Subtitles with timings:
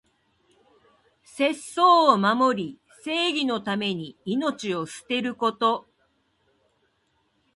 [1.23, 5.85] 節操を守り、正義のために命を捨てること。